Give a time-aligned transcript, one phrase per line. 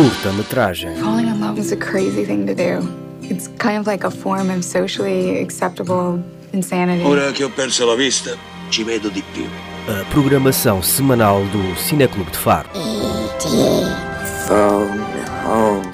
[0.00, 0.96] Curta-metragem.
[0.96, 2.80] Falling in love is a crazy thing to do.
[3.20, 6.24] It's kind of like a form of socially acceptable
[6.54, 7.04] insanity.
[7.04, 8.30] Ora che ho perso la vista,
[8.70, 9.44] ci vedo di più.
[9.88, 12.70] A programação semanal do Cineclube de Faro.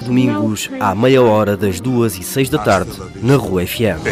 [0.05, 4.07] Domingos à meia hora das duas e seis da tarde na Rua FM.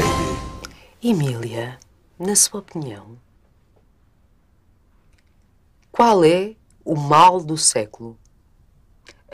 [1.02, 1.78] Emília,
[2.20, 3.18] na sua opinião,
[5.90, 8.18] qual é o mal do século?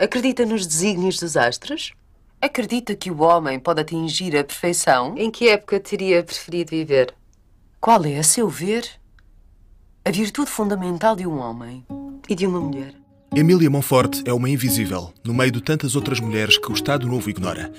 [0.02, 1.94] Acredita nos desígnios dos astros?
[2.42, 5.14] Acredita que o homem pode atingir a perfeição?
[5.16, 7.14] Em que época teria preferido viver?
[7.80, 8.84] Qual é, a seu ver,
[10.04, 11.86] a virtude fundamental de um homem
[12.28, 12.96] e de uma mulher?
[13.36, 17.30] Emília Monforte é uma invisível, no meio de tantas outras mulheres que o Estado Novo
[17.30, 17.72] ignora.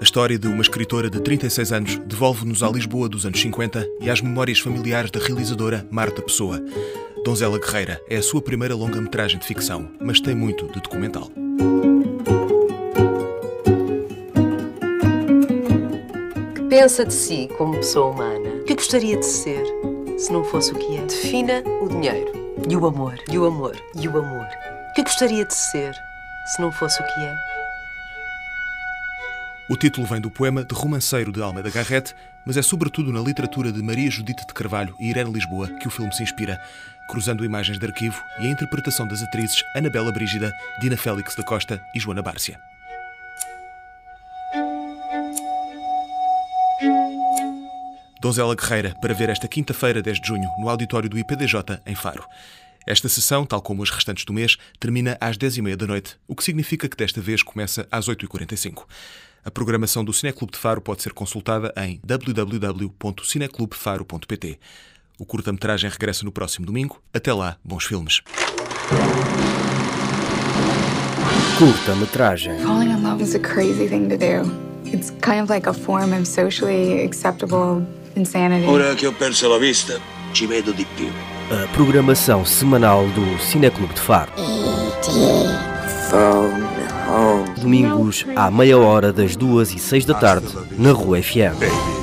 [0.00, 4.10] A história de uma escritora de 36 anos devolve-nos à Lisboa dos anos 50 e
[4.10, 6.60] às memórias familiares da realizadora Marta Pessoa.
[7.24, 11.30] Donzela Guerreira é a sua primeira longa-metragem de ficção, mas tem muito de documental.
[16.54, 18.50] Que pensa de si como pessoa humana?
[18.66, 19.64] Que gostaria de ser
[20.18, 21.02] se não fosse o que é?
[21.02, 22.32] Defina o dinheiro
[22.68, 24.46] e o amor e o amor e o amor.
[24.94, 25.94] Que gostaria de ser
[26.46, 27.61] se não fosse o que é?
[29.72, 33.72] O título vem do poema de romanceiro de Almeida Garrett, mas é sobretudo na literatura
[33.72, 36.60] de Maria Judite de Carvalho e Irene Lisboa que o filme se inspira,
[37.08, 41.82] cruzando imagens de arquivo e a interpretação das atrizes Anabela Brígida, Dina Félix da Costa
[41.94, 42.60] e Joana Bárcia.
[48.20, 52.26] Donzela Guerreira, para ver esta quinta-feira, 10 de junho, no auditório do IPDJ, em Faro.
[52.86, 56.44] Esta sessão, tal como as restantes do mês, termina às 10h30 da noite, o que
[56.44, 58.84] significa que desta vez começa às 8h45.
[59.44, 64.60] A programação do Cineclube de Faro pode ser consultada em www.cineclubefaro.pt.
[65.18, 67.02] O curta-metragem regressa no próximo domingo.
[67.12, 68.22] Até lá, bons filmes.
[71.58, 72.60] Curta-metragem.
[72.60, 74.48] Falling in love is a crazy thing to do.
[74.84, 77.84] It's kind of like a form of socially acceptable
[78.14, 78.66] insanity.
[78.66, 79.98] Ora che ho perso la vista,
[80.32, 81.10] ci vedo di più.
[81.50, 84.30] A programação semanal do Cineclube de Faro.
[87.60, 92.01] Domingos à meia hora das duas e seis da tarde na Rua FM.